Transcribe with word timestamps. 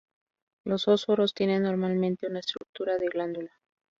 Los 0.65 0.85
fotóforos 0.85 1.35
tienen 1.35 1.61
normalmente 1.61 2.25
una 2.25 2.39
estructura 2.39 2.97
de 2.97 3.05
glándula. 3.07 3.51